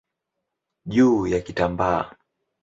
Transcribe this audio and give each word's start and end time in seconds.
juu 0.85 1.27
ya 1.27 1.41
kitambaa. 1.41 2.11